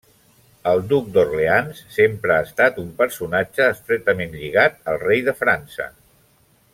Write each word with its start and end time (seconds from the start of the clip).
El 0.69 0.79
duc 0.93 1.09
d'Orleans 1.17 1.81
sempre 1.97 2.35
ha 2.37 2.47
estat 2.47 2.81
un 2.85 2.89
personatge 3.03 3.69
estretament 3.77 4.35
lligat 4.41 4.81
al 4.95 4.99
rei 5.07 5.23
de 5.29 5.37
França. 5.45 5.87